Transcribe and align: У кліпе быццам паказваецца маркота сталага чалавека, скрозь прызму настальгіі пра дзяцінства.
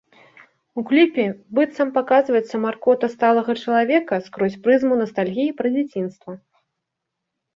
У 0.81 0.83
кліпе 0.89 1.23
быццам 1.57 1.89
паказваецца 1.97 2.55
маркота 2.63 3.09
сталага 3.15 3.51
чалавека, 3.65 4.15
скрозь 4.29 4.57
прызму 4.63 4.93
настальгіі 5.01 5.55
пра 5.59 5.67
дзяцінства. 5.75 6.31